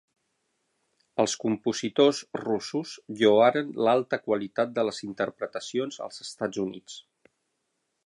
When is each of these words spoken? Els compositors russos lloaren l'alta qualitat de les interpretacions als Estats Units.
Els 1.23 1.35
compositors 1.43 2.21
russos 2.45 2.95
lloaren 3.21 3.71
l'alta 3.89 4.21
qualitat 4.27 4.75
de 4.81 4.89
les 4.91 5.05
interpretacions 5.11 6.05
als 6.09 6.23
Estats 6.29 6.65
Units. 6.69 7.01